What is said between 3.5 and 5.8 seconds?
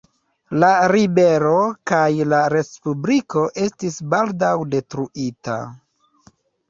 estis baldaŭ detruita.